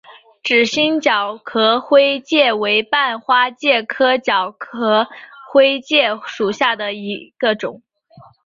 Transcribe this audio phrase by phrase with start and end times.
[0.41, 5.07] 指形角壳灰介为半花介科角壳
[5.47, 7.83] 灰介属下的一个种。